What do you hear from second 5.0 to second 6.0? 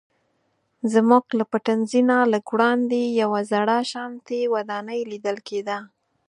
لیدل کیده.